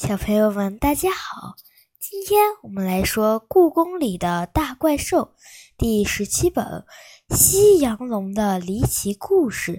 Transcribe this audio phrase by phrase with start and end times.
[0.00, 1.56] 小朋友们，大家好！
[1.98, 5.18] 今天我们来说《故宫里的大怪兽》
[5.76, 6.86] 第十七本
[7.36, 9.72] 《西洋龙的离奇故事》。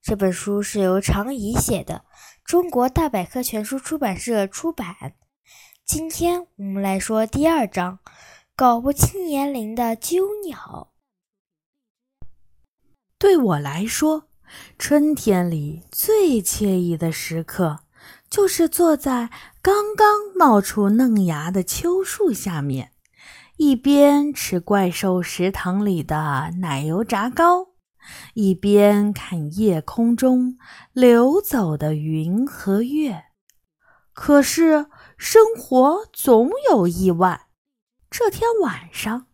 [0.00, 2.04] 这本书是由常怡写的，
[2.44, 5.16] 中国大百科全书出版社出版。
[5.84, 7.98] 今天我们来说第二章：
[8.54, 10.92] 搞不清年龄的鸠鸟。
[13.18, 14.28] 对我来说，
[14.78, 17.80] 春天里最惬意的时刻。
[18.30, 19.30] 就是坐在
[19.62, 22.92] 刚刚冒出嫩芽的秋树下面，
[23.56, 27.68] 一边吃怪兽食堂里的奶油炸糕，
[28.34, 30.58] 一边看夜空中
[30.92, 33.24] 流走的云和月。
[34.12, 37.48] 可是生活总有意外。
[38.10, 39.26] 这天晚上，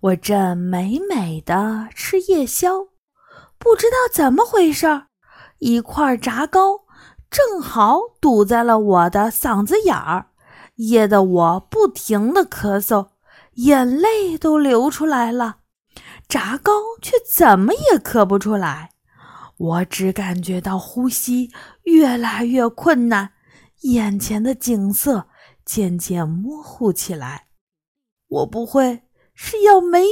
[0.00, 2.88] 我正美美的吃夜宵，
[3.58, 5.08] 不知道怎么回事儿，
[5.58, 6.85] 一块炸糕。
[7.36, 10.28] 正好堵在了我的嗓子眼儿，
[10.76, 13.08] 噎得我不停地咳嗽，
[13.56, 15.58] 眼泪都流出来了。
[16.26, 18.92] 炸糕却怎么也咳不出来，
[19.58, 23.32] 我只感觉到呼吸越来越困难，
[23.82, 25.26] 眼前的景色
[25.62, 27.48] 渐渐模糊起来。
[28.28, 29.02] 我不会
[29.34, 30.06] 是要没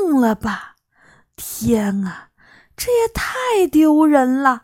[0.00, 0.76] 命了吧？
[1.34, 2.28] 天啊，
[2.76, 4.62] 这也太丢人了！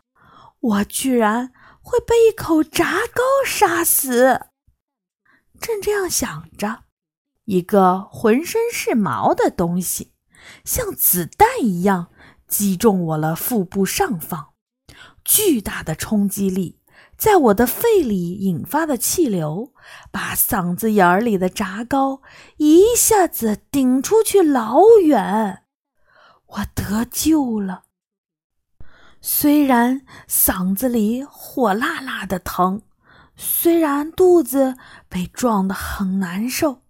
[0.60, 1.50] 我居然……
[1.94, 4.46] 会被一口炸糕杀死。
[5.60, 6.82] 正这样想着，
[7.44, 10.12] 一个浑身是毛的东西，
[10.64, 12.08] 像子弹一样
[12.48, 14.54] 击中我了腹部上方。
[15.24, 16.80] 巨大的冲击力
[17.16, 19.72] 在我的肺里引发的气流，
[20.10, 22.22] 把嗓子眼儿里的炸糕
[22.56, 25.62] 一下子顶出去老远。
[26.46, 27.84] 我得救了。
[29.26, 32.82] 虽然嗓子里火辣辣的疼，
[33.34, 34.76] 虽然肚子
[35.08, 36.82] 被撞得很难受，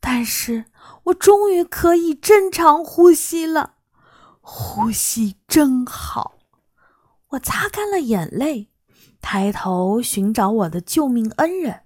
[0.00, 0.64] 但是
[1.02, 3.74] 我终于可以正常呼吸了。
[4.40, 6.38] 呼吸真好。
[7.32, 8.70] 我擦干了眼泪，
[9.20, 11.82] 抬头寻找我的救命恩人。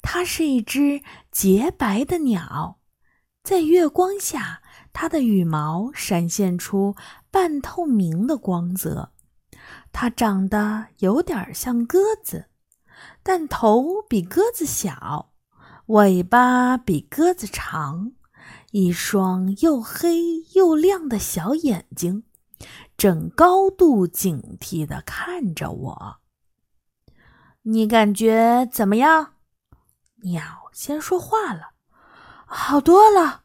[0.00, 2.78] 它是一只洁白的鸟，
[3.42, 4.62] 在月光下。
[4.90, 6.96] 它的羽毛闪现出
[7.30, 9.12] 半透明的光泽，
[9.92, 12.46] 它长得有点像鸽子，
[13.22, 15.32] 但头比鸽子小，
[15.86, 18.12] 尾巴比鸽子长，
[18.70, 22.24] 一双又黑又亮的小眼睛
[22.96, 26.16] 正高度警惕地看着我。
[27.62, 29.34] 你感觉怎么样？
[30.22, 31.72] 鸟先说话了
[32.46, 33.42] ：“好多了。”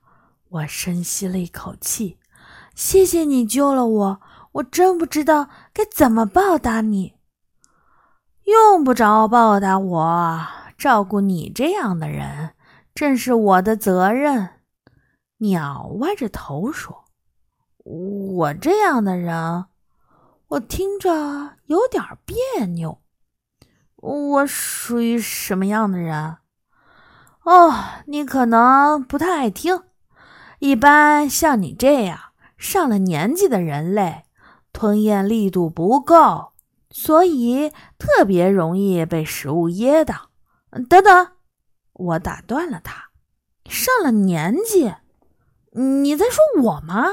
[0.49, 2.17] 我深吸了一口气，
[2.75, 4.21] 谢谢你救了我，
[4.53, 7.13] 我真不知道该怎么报答你。
[8.45, 10.47] 用不着报答我，
[10.77, 12.51] 照顾你这样的人
[12.93, 14.49] 正是我的责任。
[15.37, 17.05] 鸟歪着头说
[17.83, 19.65] ：“我这样的人，
[20.47, 22.99] 我听着有点别扭。
[23.95, 26.37] 我属于什么样的人？
[27.43, 27.73] 哦，
[28.07, 29.83] 你可能不太爱听。”
[30.59, 32.19] 一般像你这样
[32.63, 34.23] 上了年纪的人类，
[34.71, 36.53] 吞咽力度不够，
[36.89, 40.29] 所以特别容易被食物噎到。
[40.87, 41.27] 等等，
[41.91, 43.09] 我打断了他。
[43.65, 44.93] 上了年纪？
[45.73, 47.05] 你在说我吗？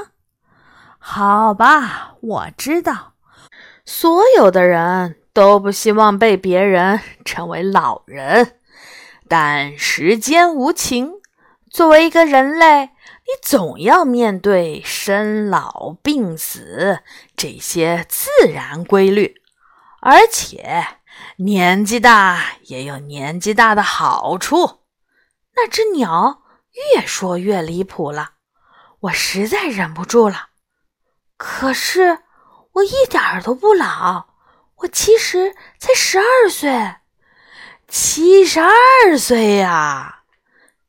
[0.97, 3.15] 好吧，我知道，
[3.83, 8.55] 所有的人都不希望被别人称为老人，
[9.27, 11.15] 但时间无情，
[11.69, 12.91] 作为一个人类。
[13.31, 16.99] 你总要面对生老病死
[17.37, 19.41] 这些自然规律，
[20.01, 20.85] 而且
[21.37, 24.81] 年纪大也有年纪大的好处。
[25.55, 26.41] 那只鸟
[26.93, 28.31] 越说越离谱了，
[28.99, 30.47] 我实在忍不住了。
[31.37, 32.23] 可是
[32.73, 34.25] 我一点儿都不老，
[34.79, 36.95] 我其实才十二岁，
[37.87, 40.23] 七十二岁呀！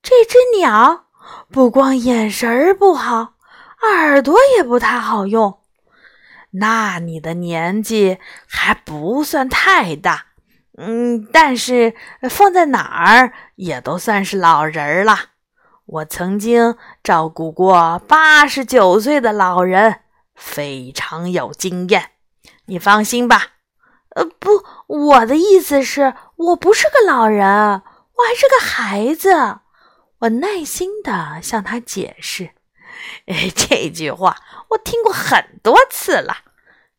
[0.02, 1.04] 这只鸟。
[1.52, 3.34] 不光眼神儿不好，
[3.82, 5.58] 耳朵也不太好用。
[6.52, 8.18] 那你的年纪
[8.48, 10.28] 还不算太大，
[10.78, 11.94] 嗯，但是
[12.30, 15.18] 放在哪儿也都算是老人儿了。
[15.84, 20.00] 我曾经照顾过八十九岁的老人，
[20.34, 22.12] 非常有经验。
[22.64, 23.48] 你放心吧。
[24.14, 29.58] 呃，不，我的意思是，我不是个老人，我还是个孩子。
[30.22, 32.50] 我耐心地向他解释
[33.26, 34.36] ：“哎，这句话
[34.70, 36.38] 我听过很多次了。”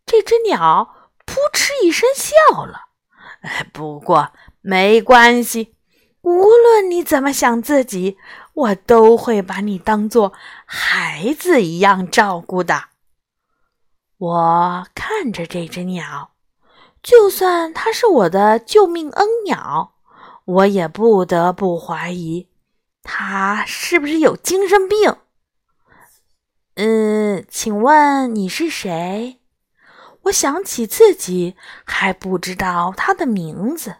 [0.06, 2.90] 这只鸟扑哧一声笑了。
[3.42, 5.75] “哎，不过没关系，
[6.22, 8.18] 无论你怎么想自己，
[8.54, 10.34] 我都会把你当做
[10.66, 12.90] 孩子一样照顾的。
[14.18, 16.31] 我看着这只鸟，
[17.02, 19.94] 就算它是我的救命恩鸟，
[20.44, 22.50] 我也不得不怀疑
[23.04, 25.18] 他是不是有精神病。
[26.76, 29.40] 嗯，请问你是谁？
[30.24, 33.98] 我想起自己还不知道他的名字。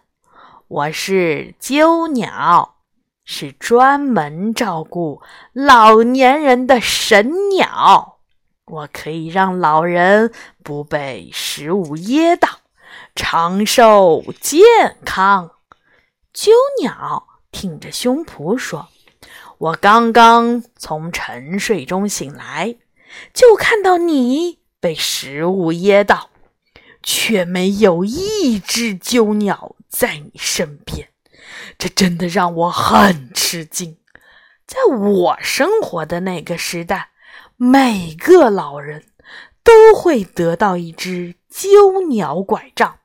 [0.66, 2.78] 我是鸠鸟，
[3.24, 5.20] 是专门照顾
[5.52, 8.18] 老年人的神鸟。
[8.64, 12.48] 我可以让老人不被食物噎到，
[13.14, 14.64] 长寿健
[15.04, 15.50] 康。
[16.32, 18.88] 鸠鸟挺着胸脯说
[19.58, 22.76] ：“我刚刚从沉睡中醒来，
[23.32, 26.30] 就看到你被食物噎到，
[27.02, 31.10] 却没有一只鸠鸟。”在你身边，
[31.78, 33.96] 这真的让我很吃惊。
[34.66, 37.10] 在我生活的那个时代，
[37.56, 39.04] 每个老人
[39.62, 42.98] 都会得到一只鸠鸟拐杖。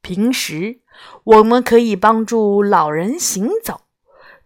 [0.00, 0.78] 平时
[1.24, 3.80] 我们可以帮助老人行走，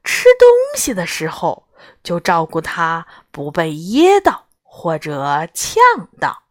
[0.05, 1.69] 吃东西的时候
[2.03, 5.83] 就照顾他不被噎到或者呛
[6.21, 6.43] 到。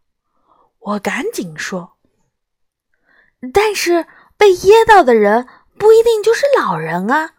[0.79, 1.97] 我赶紧说，
[3.53, 4.07] 但是。
[4.37, 7.33] 被噎到的人不一定就是老人啊，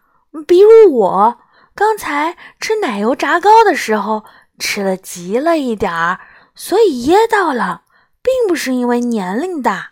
[0.47, 1.37] 比如我
[1.75, 4.23] 刚才吃奶油炸糕的时候
[4.57, 6.21] 吃的急了一点儿，
[6.55, 7.83] 所以噎到了，
[8.21, 9.91] 并不是因为年龄大。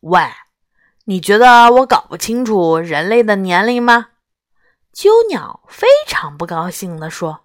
[0.00, 0.22] 喂，
[1.04, 4.08] 你觉得我搞不清楚人类的年龄吗？
[4.94, 7.40] 鸠鸟非常不高兴地说：“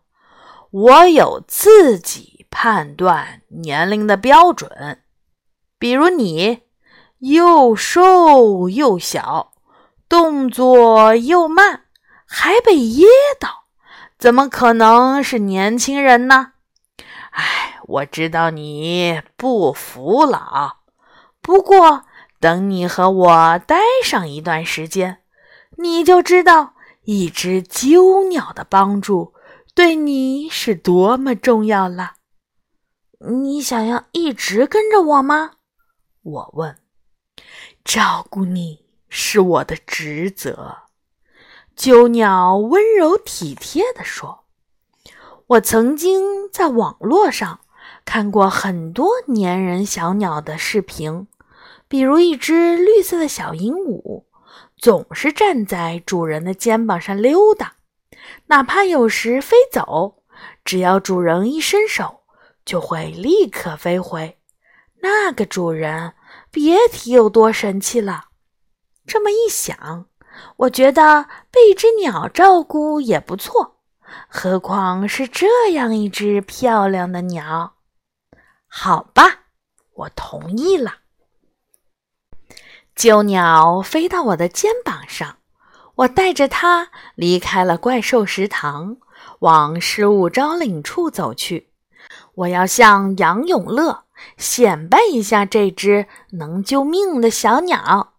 [0.72, 5.02] 我有自己判断年龄的标准，
[5.78, 6.62] 比如你。”
[7.20, 9.52] 又瘦又小，
[10.08, 11.82] 动作又慢，
[12.26, 13.06] 还被噎
[13.38, 13.66] 到，
[14.18, 16.54] 怎么可能是年轻人呢？
[17.32, 20.78] 哎，我知道你不服老，
[21.42, 22.06] 不过
[22.40, 25.18] 等你和我待上一段时间，
[25.78, 26.76] 你就知道
[27.12, 29.34] 一只鸠鸟的帮助
[29.74, 32.18] 对你是多么重要了。
[33.32, 35.54] 你想要一直跟着我吗？
[36.22, 36.78] 我问。
[37.84, 40.78] 照顾你是我的职责，
[41.76, 44.44] 鸠鸟温柔体贴地说
[45.58, 47.62] ：“我曾经在网络上
[48.06, 51.28] 看过很多粘人小鸟的视频，
[51.88, 54.26] 比如一只绿色的小鹦鹉，
[54.80, 57.76] 总是站在主人的肩膀上溜达，
[58.48, 60.24] 哪怕有时飞走，
[60.64, 62.22] 只要主人一伸手，
[62.66, 64.40] 就会立刻飞回。
[65.02, 66.14] 那个主人。”
[66.52, 68.30] 别提有多神气了。
[69.06, 70.08] 这么一想，
[70.58, 73.82] 我觉得被一只鸟照顾也不错，
[74.28, 77.76] 何况是这样一只漂亮的鸟。
[78.68, 79.42] 好吧，
[79.94, 80.96] 我同意了。
[83.00, 85.38] 鸠鸟飞到我的肩膀上，
[85.96, 88.98] 我带着它离开了怪兽食堂，
[89.40, 91.70] 往失物招领处走去。
[92.36, 94.04] 我要向杨永乐。
[94.36, 98.16] 显摆一下这只能救命的小鸟。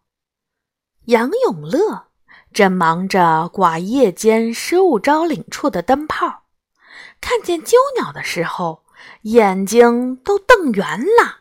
[1.05, 2.06] 杨永乐
[2.55, 6.44] 正忙着挂夜间失物招领处的灯泡，
[7.20, 8.82] 看见鸠鸟的时候，
[9.25, 11.40] 眼睛都瞪圆了。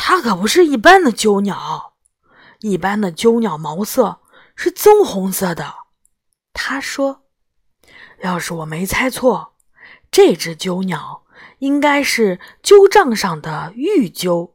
[0.00, 1.94] 它可不是一般的鸠鸟，
[2.60, 4.20] 一般的鸠鸟毛色
[4.54, 5.74] 是棕红色的。
[6.52, 7.24] 他说
[8.22, 9.54] ：“要是我没猜错，
[10.10, 11.24] 这只鸠鸟。”
[11.58, 14.54] 应该是鸠杖上的玉鸠，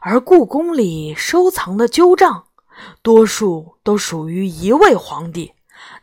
[0.00, 2.46] 而故宫里收藏的鸠杖，
[3.02, 5.54] 多数都属于一位皇帝，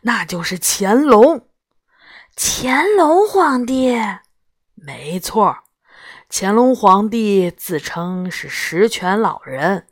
[0.02, 1.46] 那就是乾隆。
[2.36, 3.96] 乾隆皇帝，
[4.74, 5.56] 没错，
[6.30, 9.86] 乾隆皇帝自称是十全老人，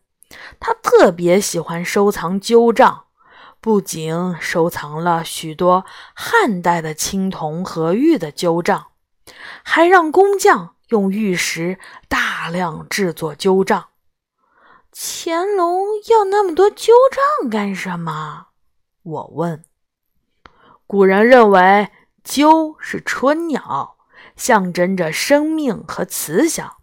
[0.61, 3.05] 他特别喜欢收藏鸠杖，
[3.61, 8.89] 不仅收藏了许多汉代的青铜和玉的鸠杖。
[9.65, 13.89] 还让工匠用玉石大量制作鸠杖。
[14.93, 18.49] 乾隆要那么多鸠杖干什么？
[19.03, 19.65] 我问。
[20.87, 21.89] 古人认为
[22.23, 23.96] 鸠是春鸟，
[24.37, 26.77] 象征着生命和慈祥。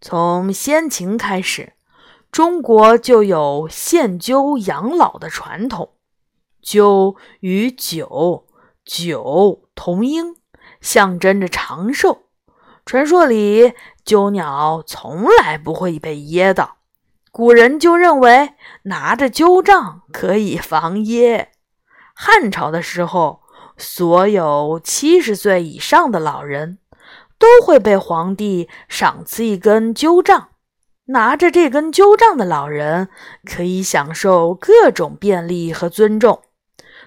[0.00, 1.74] 从先秦开始，
[2.32, 5.94] 中国就有献鸠养老的传统。
[6.60, 8.46] 鸠与酒
[8.84, 10.36] 酒同音，
[10.80, 12.22] 象征着长寿。
[12.86, 13.72] 传说里，
[14.04, 16.76] 鸠鸟从来不会被噎到，
[17.30, 21.50] 古人就认为拿着鸠杖可以防噎。
[22.14, 23.40] 汉朝的时候，
[23.78, 26.78] 所有七十岁以上的老人
[27.38, 30.48] 都会被皇帝赏赐一根灸杖。
[31.06, 33.08] 拿着这根灸杖的老人
[33.44, 36.40] 可以享受各种便利和尊重。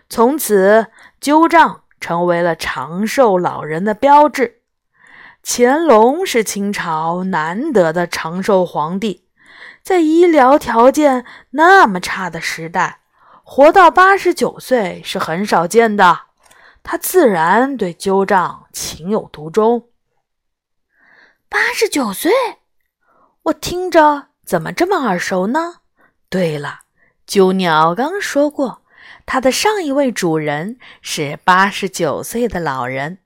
[0.07, 0.87] 从此，
[1.19, 4.61] 灸杖成为了长寿老人的标志。
[5.43, 9.23] 乾隆是清朝难得的长寿皇帝，
[9.81, 12.99] 在医疗条件那么差的时代，
[13.43, 16.19] 活到八十九岁是很少见的。
[16.83, 19.87] 他自然对灸杖情有独钟。
[21.49, 22.31] 八十九岁。
[23.43, 25.75] 我听着怎么这么耳熟呢？
[26.29, 26.79] 对了，
[27.25, 28.81] 鸠鸟刚说过，
[29.25, 33.19] 它的上一位主人是八十九岁的老人。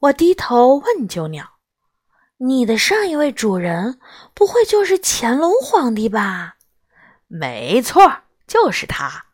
[0.00, 1.44] 我低头问鸠鸟
[2.38, 3.98] ：“你的上一位主人
[4.34, 6.54] 不会就是乾隆皇帝吧
[7.28, 9.24] ？”“没错，就是他。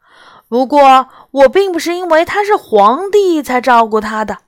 [0.49, 4.39] 不过我并不是因为他是皇帝才照顾他的。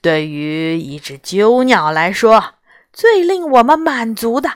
[0.00, 2.54] 对于一只鸠鸟来说，
[2.92, 4.50] 最令我们满足的。”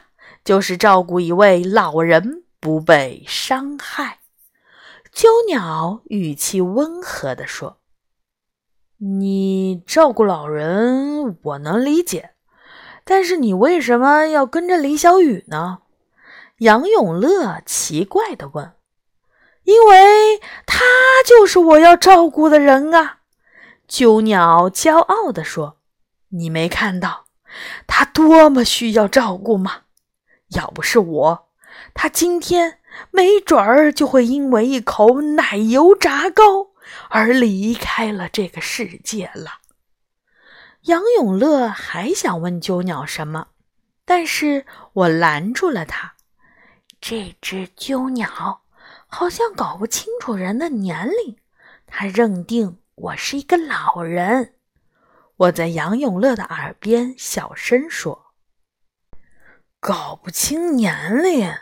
[0.45, 4.19] 就是照顾一位老人不被伤害。
[5.11, 7.79] 鸠鸟语气温和地说
[9.01, 12.33] ：“你照顾老人，我能理解，
[13.05, 15.79] 但是你为什么要跟着李小雨呢？”
[16.59, 18.75] 杨永乐奇怪地问
[19.65, 20.85] ：“因为他
[21.27, 23.21] 就是我要照顾的人啊！”
[23.89, 25.79] 鸠鸟骄傲地说
[26.29, 27.24] ：“你没看到
[27.87, 29.83] 他多么需要照顾吗？”
[30.55, 31.49] 要不是我，
[31.95, 32.79] 他今天
[33.11, 36.69] 没准儿就会因为一口奶油炸糕
[37.09, 39.61] 而离开了这个世界了。
[40.83, 43.49] 杨永乐还想问鸠鸟什么，
[44.05, 46.15] 但是我拦住了他。
[47.01, 48.63] 这只鸠鸟
[49.07, 51.37] 好像搞不清楚人的年龄，
[51.87, 54.54] 他认定我是一个老人。
[55.37, 58.33] 我在杨永乐的耳边小声说。
[59.81, 61.53] 搞不清年龄，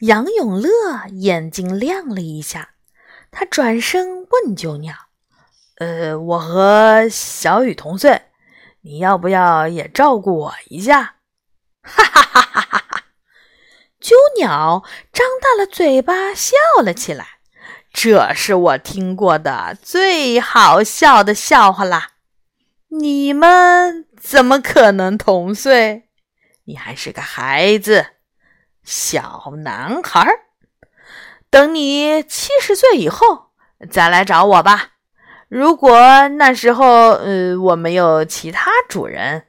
[0.00, 2.74] 杨永乐眼睛亮了一下，
[3.30, 4.94] 他转身问鸠鸟
[5.78, 8.22] ：“呃，我和小雨同岁，
[8.82, 11.16] 你要不要也照顾我一下？”
[11.82, 13.04] 哈哈哈哈哈哈！
[13.98, 17.38] 鸠鸟张大了嘴巴笑了起来，
[17.92, 22.10] 这是我听过的最好笑的笑话啦！
[22.94, 26.10] 你们怎么可能同岁？
[26.64, 28.04] 你还是个孩子，
[28.84, 30.28] 小男孩。
[31.48, 33.52] 等你七十岁以后
[33.90, 34.90] 再来找我吧。
[35.48, 39.46] 如果那时候，呃，我没有其他主人，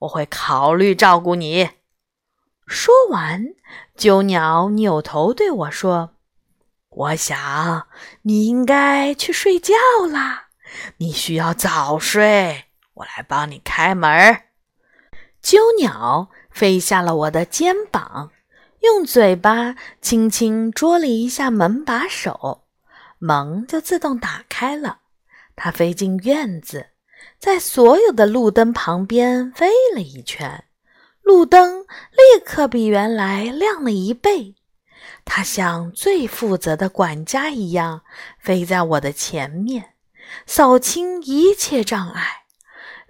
[0.00, 1.70] 我会考虑照顾你。
[2.66, 3.44] 说完，
[3.94, 6.16] 鸠鸟扭头对我说
[6.90, 7.86] ：“我想
[8.22, 9.74] 你应该去睡觉
[10.10, 10.48] 啦，
[10.96, 12.64] 你需要早睡。
[13.00, 14.44] 我来帮你开门。”
[15.42, 16.30] 鸠鸟。
[16.50, 18.32] 飞下了我的肩膀，
[18.80, 22.64] 用嘴巴轻轻啄了一下门把手，
[23.20, 24.98] 门就自动打开了。
[25.54, 26.88] 它飞进院子，
[27.38, 30.64] 在所有的路灯旁边飞了一圈，
[31.22, 34.56] 路灯立刻比原来亮了一倍。
[35.24, 38.02] 它像最负责的管家一样，
[38.40, 39.94] 飞在我的前面，
[40.46, 42.39] 扫清一切障碍，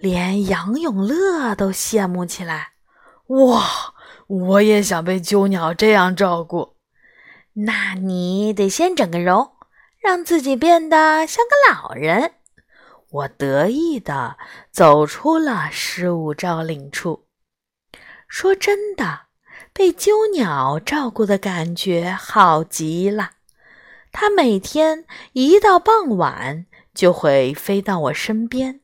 [0.00, 2.72] 连杨永乐都羡慕起来。
[3.28, 3.94] 哇！
[4.26, 6.76] 我也想被鸠鸟这样照顾。
[7.54, 9.50] 那你得先整个容，
[10.00, 12.34] 让自己变得像个老人。
[13.10, 14.36] 我得意地
[14.70, 17.26] 走出了失物招领处。
[18.28, 19.22] 说真的，
[19.72, 23.32] 被鸠鸟照顾的感觉好极了。
[24.12, 28.79] 它每天一到傍晚就会飞到我身边，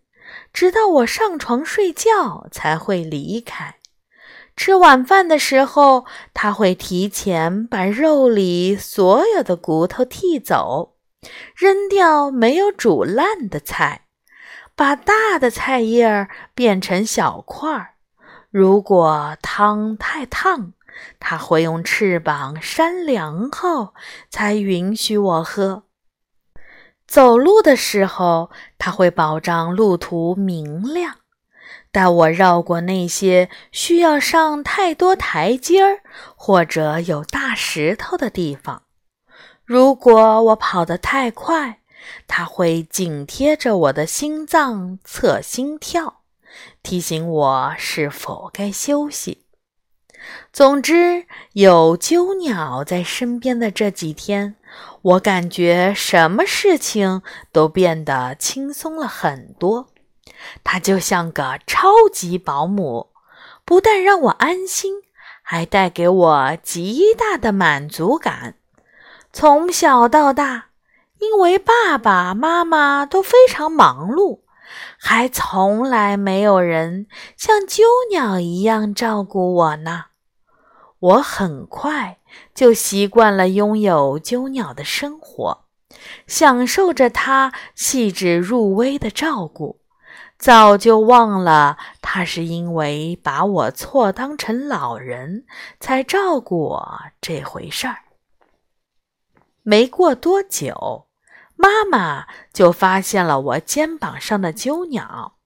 [0.52, 3.76] 直到我上床睡觉才会离开。
[4.56, 10.96] 吃晚饭的时候，他会提前把肉里所有的骨头剔走，
[11.54, 14.06] 扔掉没有煮烂的菜，
[14.74, 17.94] 把大的菜叶儿变成小块儿。
[18.50, 20.72] 如果汤太烫，
[21.20, 23.92] 他会用翅膀扇凉后
[24.30, 25.82] 才允许我喝。
[27.06, 31.16] 走路的时候，它会保障路途明亮。
[31.90, 36.00] 带我绕过那些需要上太多台阶儿
[36.34, 38.82] 或者有大石头的地方。
[39.64, 41.80] 如果我跑得太快，
[42.26, 46.20] 它会紧贴着我的心脏测心跳，
[46.82, 49.46] 提醒我是否该休息。
[50.52, 54.56] 总之，有鸠鸟在身边的这几天，
[55.06, 57.22] 我感觉什么事情
[57.52, 59.86] 都变得轻松了很多。
[60.64, 63.10] 它就像个超级保姆，
[63.64, 64.94] 不但让我安心，
[65.42, 68.56] 还带给我极大的满足感。
[69.32, 70.70] 从小到大，
[71.20, 74.40] 因为爸爸妈妈都非常忙碌，
[74.98, 80.06] 还从来没有人像鸠鸟一样照顾我呢。
[80.98, 82.18] 我很快
[82.54, 85.66] 就习惯了拥有鸠鸟的生活，
[86.26, 89.80] 享受着它细致入微的照顾，
[90.38, 95.44] 早就忘了它是因为把我错当成老人
[95.80, 97.98] 才照顾我这回事儿。
[99.62, 101.08] 没过多久，
[101.56, 105.36] 妈妈就发现了我肩膀上的鸠鸟。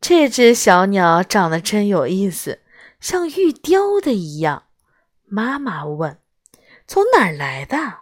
[0.00, 2.58] 这只小鸟长得真有意思。
[2.98, 4.62] 像玉雕的一样，
[5.34, 6.20] 妈妈问
[6.86, 8.00] ：“从哪儿来的？”“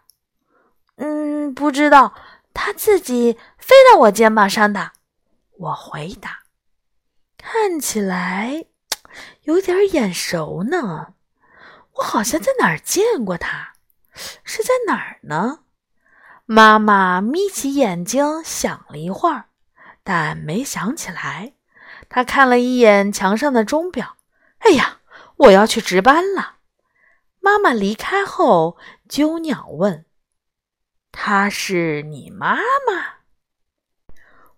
[0.99, 2.13] 嗯，不知道，
[2.53, 4.91] 它自己飞到我肩膀上的。”
[5.57, 6.41] 我回答。
[7.39, 8.67] “看起来
[9.43, 11.15] 有点眼熟呢，
[11.93, 13.75] 我好像在哪儿见过它，
[14.43, 15.61] 是在哪儿呢？”
[16.47, 19.45] 妈妈眯起眼睛想了一会儿，
[20.03, 21.53] 但没想起来。
[22.09, 24.17] 她看了一眼墙上的钟表。
[24.59, 24.99] 哎呀，
[25.37, 26.57] 我要去值班了。
[27.41, 28.77] 妈妈离开后，
[29.09, 30.05] 鸠鸟问
[31.11, 33.21] ：“她是你妈妈？”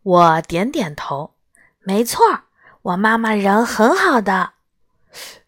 [0.02, 1.36] 我点点头
[1.80, 2.24] ：“没错，
[2.82, 4.54] 我妈妈人很好的，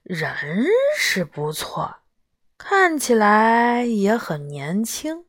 [0.02, 0.64] 人
[0.96, 1.96] 是不错，
[2.56, 5.26] 看起来也很年轻。”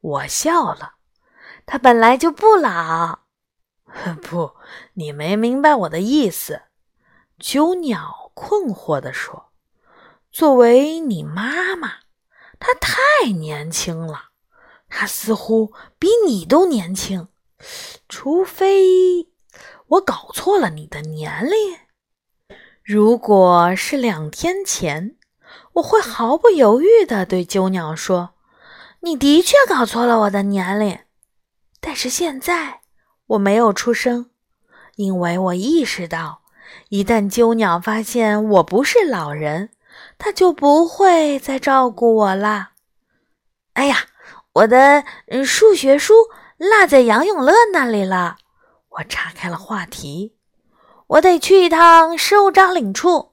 [0.00, 0.94] 我笑了
[1.64, 3.20] ：“她本来就不老。
[4.22, 4.56] ”不，
[4.94, 6.62] 你没明白我的意思。
[7.38, 9.45] 鸠鸟困惑地说
[10.38, 11.92] ：“作为你妈妈，
[12.60, 14.24] 她太年轻了。
[14.90, 17.28] 她似乎比你都年轻，
[18.06, 19.28] 除非
[19.86, 21.78] 我搞错了你的年龄。
[22.84, 25.16] 如果是两天前，
[25.76, 28.34] 我会毫不犹豫地对鸠鸟说
[29.00, 30.98] ：‘你的确搞错了我的年龄。’
[31.80, 32.82] 但是现在
[33.28, 34.28] 我没有出声，
[34.96, 36.42] 因为我意识到。”
[36.90, 39.70] 一旦鸠鸟发现我不是老人，
[40.18, 42.72] 他就不会再照顾我啦。
[43.74, 44.06] 哎呀，
[44.54, 45.04] 我的
[45.44, 46.14] 数学书
[46.56, 48.38] 落在杨永乐那里了。
[48.88, 50.36] 我岔开了话题，
[51.06, 53.32] 我得去一趟事务招领处。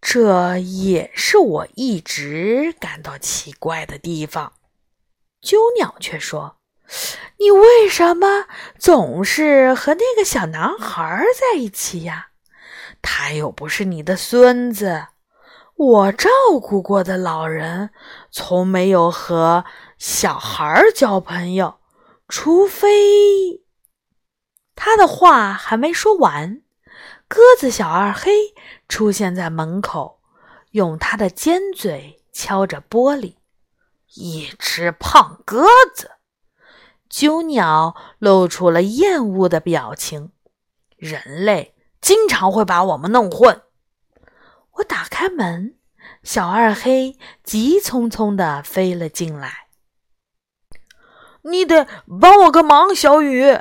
[0.00, 4.54] 这也是我一直感到奇怪的地方。
[5.40, 6.56] 鸠鸟却说
[7.38, 8.46] ：“你为什么
[8.78, 12.30] 总是和那个小男孩在一起呀？”
[13.02, 15.08] 他又不是你的孙子，
[15.74, 16.28] 我照
[16.60, 17.90] 顾过的老人
[18.30, 19.64] 从没有和
[19.98, 21.80] 小孩交朋友，
[22.28, 23.62] 除非……
[24.74, 26.62] 他的话还没说完，
[27.28, 28.30] 鸽子小二黑
[28.88, 30.20] 出现在门口，
[30.70, 33.36] 用他的尖嘴敲着玻璃。
[34.14, 36.10] 一只胖鸽子，
[37.08, 40.32] 鸠鸟露出了厌恶的表情。
[40.96, 41.74] 人类。
[42.02, 43.62] 经常会把我们弄混。
[44.72, 45.74] 我打开门，
[46.22, 49.66] 小二黑急匆匆地飞了进来。
[51.42, 51.86] 你得
[52.20, 53.58] 帮我个忙，小雨。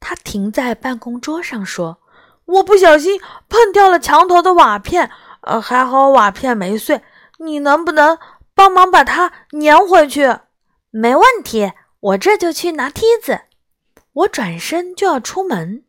[0.00, 2.00] 他停在办公桌上说
[2.46, 5.10] ：“我不小心碰掉了墙头的瓦片，
[5.42, 7.02] 呃，还好瓦片没碎。
[7.38, 8.18] 你能不能
[8.54, 10.38] 帮忙把它粘回去？”
[10.90, 13.42] 没问题，我这就去拿梯子。
[14.12, 15.84] 我转身就要出门。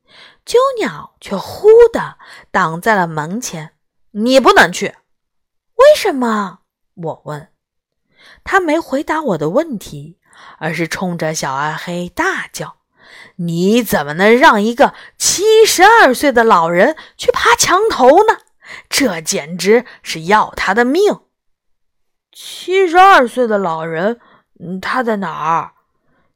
[0.46, 2.18] 鸠鸟却忽地
[2.52, 3.72] 挡在了门前。
[4.12, 4.96] “你不能去。
[5.76, 6.60] ”“为什么？”
[6.96, 7.50] 我问。
[8.44, 10.20] 他没回答我的问题，
[10.58, 12.78] 而是冲着小二黑大叫
[13.38, 18.40] ：“你怎么能让一个七十二岁的老人去爬墙头呢？
[18.90, 21.22] 这简直是要他的命
[22.32, 24.20] ！”“七十二岁的老人，
[24.82, 25.74] 他在哪儿？”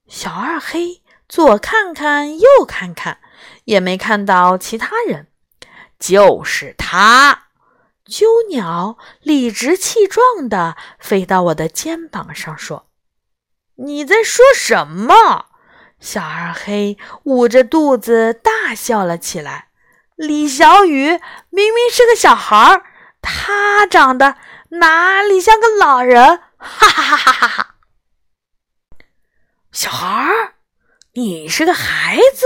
[0.08, 3.20] 小二黑左看看，右看看。
[3.66, 5.28] 也没看到其他人，
[6.00, 7.43] 就是他。
[8.13, 12.86] 鸠鸟理直气壮地飞到我的肩膀上，说
[13.84, 15.47] ：“你在说什么？”
[15.99, 19.69] 小二黑捂着肚子大笑了起来。
[20.15, 22.84] 李小雨明明是个小孩儿，
[23.19, 24.36] 他长得
[24.69, 26.38] 哪里像个老人？
[26.60, 27.76] 哈哈哈哈哈哈！
[29.71, 30.54] 小孩儿，
[31.13, 32.45] 你是个孩子？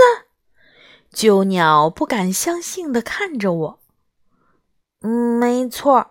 [1.12, 3.77] 鸠鸟不敢相信地看着我。
[5.00, 6.10] “嗯，没错，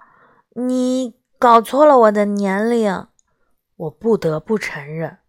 [0.56, 3.08] 你搞错了我的年龄。”
[3.78, 5.20] 我不得不承认。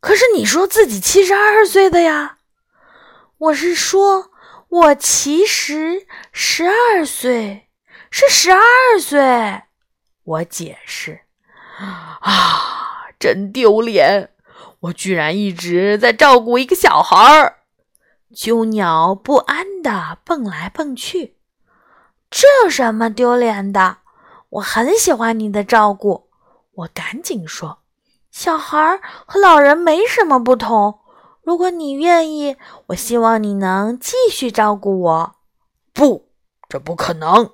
[0.00, 2.38] 可是你说自己七十二岁的呀？
[3.38, 4.30] 我是说，
[4.68, 7.68] 我其实十二岁，
[8.10, 8.60] 是十二
[9.00, 9.62] 岁。
[10.22, 11.22] 我解释。
[12.20, 14.30] 啊，真丢脸！
[14.80, 17.56] 我居然一直在照顾一个小孩儿。
[18.32, 21.33] 鸠鸟不安地蹦来蹦去。
[22.36, 23.98] 这有什么丢脸的？
[24.48, 26.28] 我很喜欢你的照顾。
[26.74, 27.78] 我赶紧说
[28.32, 30.98] ：“小孩和老人没什么不同。
[31.44, 35.36] 如果你愿意，我希望你能继续照顾我。”
[35.94, 36.28] 不，
[36.68, 37.52] 这不可能。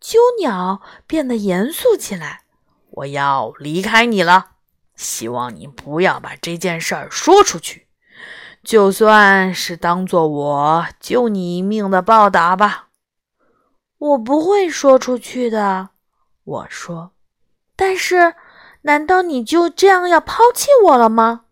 [0.00, 2.42] 鸠鸟变得严肃起来。
[2.90, 4.48] 我要离开你了，
[4.96, 7.86] 希望你不要把这件事儿说出去，
[8.64, 12.85] 就算是当做我救你一命的报答吧。
[13.98, 15.90] 我不会说出去的，
[16.44, 17.12] 我说。
[17.74, 18.34] 但是，
[18.82, 21.42] 难道你就这样要抛弃我了吗？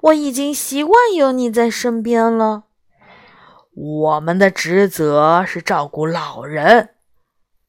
[0.00, 2.64] 我已经习惯有你在身边了。
[3.74, 6.90] 我们的职责是照顾老人，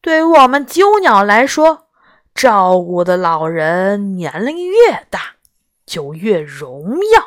[0.01, 1.87] 对于我们鸠鸟来说。
[2.35, 5.35] 照顾的老人年龄越大，
[5.85, 7.23] 就越荣耀。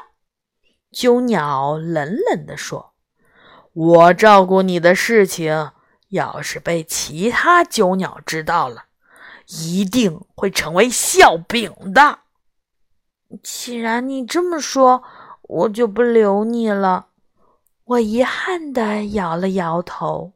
[0.91, 2.93] 鸠鸟冷冷地说
[3.73, 5.71] ：“我照顾你的事情，
[6.09, 8.85] 要是被其他鸠鸟知道了，
[9.47, 12.21] 一定会成为笑柄的。”
[13.43, 15.03] 既然你这么说，
[15.43, 17.09] 我就不留你了。
[17.85, 20.33] 我遗憾地摇了摇头。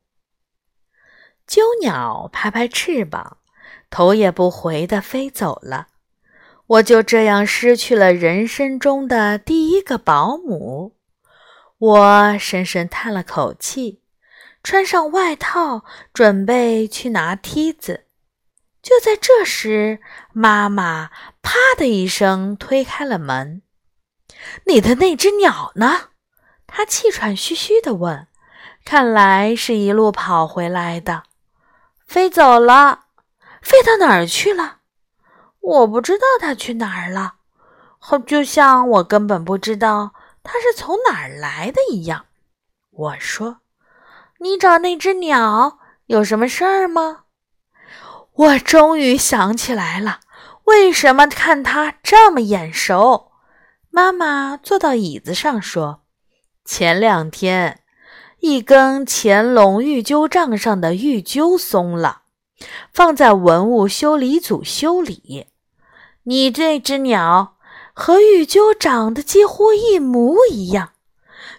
[1.47, 3.39] 鸠鸟拍拍翅膀。
[3.91, 5.89] 头也不回地飞走了，
[6.67, 10.95] 我就这样失去了人生中的第一个保姆。
[11.77, 14.01] 我深深叹了口气，
[14.63, 18.07] 穿上外套，准备去拿梯子。
[18.83, 20.01] 就在这时，
[20.33, 21.11] 妈妈
[21.43, 23.63] “啪”的一声推开了门。
[24.67, 26.09] “你的那只鸟呢？”
[26.67, 28.27] 她气喘吁吁地问。
[28.83, 31.25] 看来是一路跑回来的，
[32.07, 33.05] 飞走了。
[33.61, 34.79] 飞到哪儿去了？
[35.61, 37.35] 我不知道它去哪儿了，
[37.99, 42.25] 好，就像我根本不知道它是从哪儿来的一样。
[42.91, 43.60] 我说
[44.41, 47.25] ：“你找那只鸟有什么事儿吗？”
[48.33, 50.21] 我终于想起来了，
[50.65, 53.33] 为什么看它这么眼熟？
[53.91, 56.03] 妈妈坐到椅子上说
[56.65, 57.81] ：“前两天，
[58.39, 62.23] 一根乾隆玉鸠杖上的玉鸠松了。”
[62.93, 65.47] 放在文物修理组修理。
[66.25, 67.57] 你这只鸟
[67.95, 70.91] 和玉鸠长得几乎一模一样，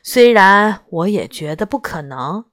[0.04, 2.46] 虽然我也觉得不可能，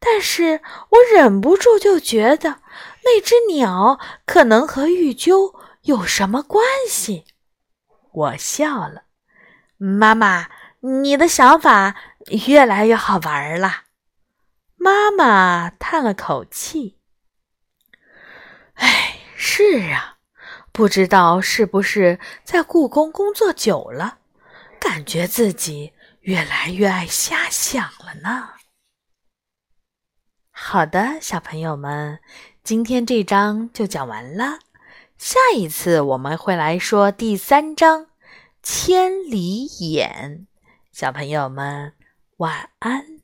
[0.00, 2.62] 但是我忍不住就觉得
[3.04, 7.26] 那只鸟可能和玉鸠有什么关系。
[8.12, 9.02] 我笑了，
[9.76, 10.48] 妈妈，
[10.80, 11.94] 你的想法
[12.46, 13.82] 越来越好玩了。
[14.76, 16.96] 妈妈叹了口气。
[18.74, 20.16] 哎，是啊，
[20.72, 24.18] 不知道是不是在故宫工作久了，
[24.80, 28.54] 感觉自己越来越爱瞎想了呢。
[30.62, 32.20] 好的，小朋友们，
[32.62, 34.58] 今天这章就讲完了，
[35.16, 38.02] 下一次我们会来说第三章
[38.62, 40.46] 《千里眼》。
[40.92, 41.94] 小朋友们，
[42.36, 43.19] 晚安。